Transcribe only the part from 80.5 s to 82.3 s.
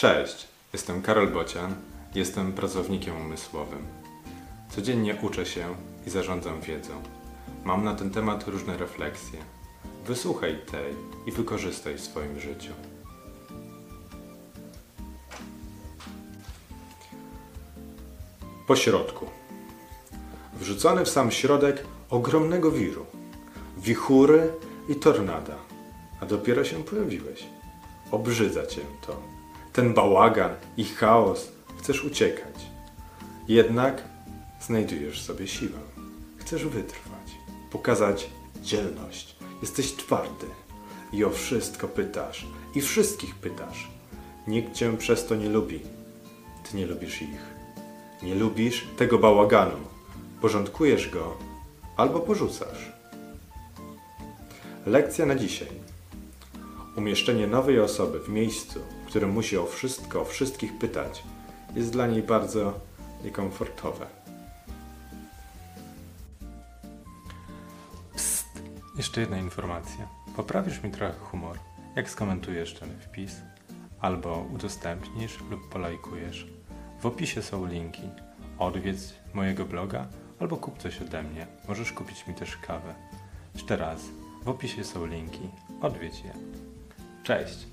kup coś ode mnie. Możesz kupić